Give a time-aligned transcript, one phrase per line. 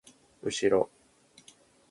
[0.41, 0.89] うしろ